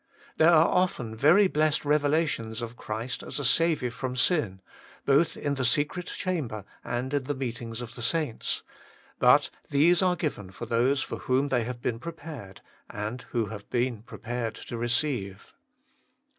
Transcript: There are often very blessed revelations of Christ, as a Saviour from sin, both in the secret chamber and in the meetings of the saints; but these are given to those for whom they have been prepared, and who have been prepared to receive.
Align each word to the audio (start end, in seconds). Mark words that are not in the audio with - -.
There 0.37 0.49
are 0.49 0.67
often 0.67 1.15
very 1.15 1.47
blessed 1.47 1.85
revelations 1.85 2.63
of 2.63 2.75
Christ, 2.75 3.21
as 3.21 3.37
a 3.37 3.45
Saviour 3.45 3.91
from 3.91 4.15
sin, 4.15 4.59
both 5.05 5.37
in 5.37 5.53
the 5.53 5.63
secret 5.63 6.07
chamber 6.07 6.65
and 6.83 7.13
in 7.13 7.25
the 7.25 7.35
meetings 7.35 7.81
of 7.81 7.93
the 7.93 8.01
saints; 8.01 8.63
but 9.19 9.51
these 9.69 10.01
are 10.01 10.15
given 10.15 10.49
to 10.53 10.65
those 10.65 11.03
for 11.03 11.17
whom 11.19 11.49
they 11.49 11.65
have 11.65 11.83
been 11.83 11.99
prepared, 11.99 12.61
and 12.89 13.21
who 13.29 13.49
have 13.49 13.69
been 13.69 14.01
prepared 14.01 14.55
to 14.55 14.75
receive. 14.75 15.53